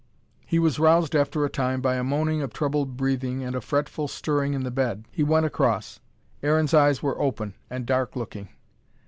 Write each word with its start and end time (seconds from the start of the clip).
He 0.47 0.57
was 0.57 0.79
roused 0.79 1.15
after 1.15 1.45
a 1.45 1.49
time 1.51 1.79
by 1.79 1.93
a 1.95 2.03
moaning 2.03 2.41
of 2.41 2.51
troubled 2.51 2.97
breathing 2.97 3.43
and 3.43 3.55
a 3.55 3.61
fretful 3.61 4.07
stirring 4.07 4.55
in 4.55 4.63
the 4.63 4.71
bed. 4.71 5.05
He 5.11 5.21
went 5.21 5.45
across. 5.45 5.99
Aaron's 6.41 6.73
eyes 6.73 7.03
were 7.03 7.21
open, 7.21 7.53
and 7.69 7.85
dark 7.85 8.15
looking. 8.15 8.49